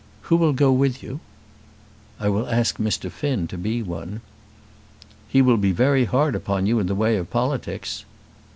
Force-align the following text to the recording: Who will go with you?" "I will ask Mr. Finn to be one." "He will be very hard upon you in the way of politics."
Who 0.21 0.35
will 0.35 0.53
go 0.53 0.71
with 0.71 1.03
you?" 1.03 1.19
"I 2.19 2.27
will 2.27 2.49
ask 2.49 2.77
Mr. 2.77 3.11
Finn 3.11 3.47
to 3.49 3.55
be 3.55 3.83
one." 3.83 4.21
"He 5.29 5.43
will 5.43 5.57
be 5.57 5.71
very 5.71 6.05
hard 6.05 6.33
upon 6.33 6.65
you 6.65 6.79
in 6.79 6.87
the 6.87 6.95
way 6.95 7.17
of 7.17 7.29
politics." 7.29 8.03